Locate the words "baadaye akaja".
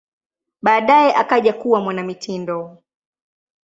0.61-1.53